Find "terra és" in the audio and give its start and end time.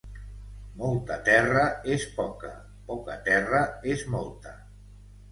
1.25-2.05, 3.27-4.07